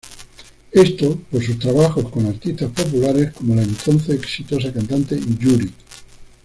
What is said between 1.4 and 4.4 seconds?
sus trabajos con artistas populares, como la entonces